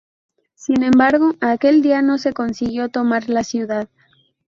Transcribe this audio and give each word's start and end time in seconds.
Sin 0.55 0.81
embargo, 0.81 1.35
aquel 1.41 1.83
día 1.83 2.01
no 2.01 2.17
se 2.17 2.33
consiguió 2.33 2.89
tomar 2.89 3.29
la 3.29 3.43
ciudad. 3.43 3.87